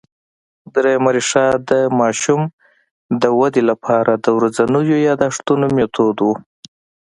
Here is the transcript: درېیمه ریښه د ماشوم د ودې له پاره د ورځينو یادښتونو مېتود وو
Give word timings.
درېیمه 0.73 1.11
ریښه 1.15 1.45
د 1.69 1.71
ماشوم 1.99 2.41
د 3.21 3.23
ودې 3.39 3.61
له 3.69 3.75
پاره 3.83 4.13
د 4.25 4.27
ورځينو 4.37 4.79
یادښتونو 5.07 5.65
مېتود 5.75 6.17
وو 6.25 6.35